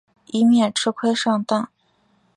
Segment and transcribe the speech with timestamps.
[0.25, 1.69] 以免吃亏上当